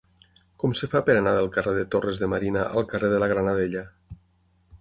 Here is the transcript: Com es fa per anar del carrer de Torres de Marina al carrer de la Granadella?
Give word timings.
Com 0.63 0.71
es 0.75 0.79
fa 0.93 1.01
per 1.09 1.15
anar 1.19 1.33
del 1.39 1.51
carrer 1.57 1.75
de 1.75 1.83
Torres 1.97 2.23
de 2.23 2.31
Marina 2.33 2.65
al 2.81 2.89
carrer 2.95 3.15
de 3.15 3.21
la 3.25 3.29
Granadella? 3.35 3.89